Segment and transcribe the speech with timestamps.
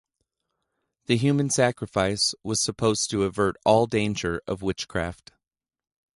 [1.05, 5.31] The human sacrifice was supposed to avert all danger of witchcraft.